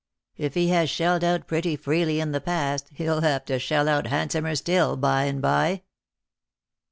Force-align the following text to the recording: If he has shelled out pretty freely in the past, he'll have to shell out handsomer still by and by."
If 0.35 0.55
he 0.55 0.69
has 0.69 0.89
shelled 0.89 1.23
out 1.23 1.45
pretty 1.45 1.75
freely 1.75 2.19
in 2.19 2.31
the 2.31 2.41
past, 2.41 2.87
he'll 2.91 3.21
have 3.21 3.45
to 3.45 3.59
shell 3.59 3.87
out 3.87 4.07
handsomer 4.07 4.55
still 4.55 4.97
by 4.97 5.25
and 5.25 5.39
by." 5.43 5.83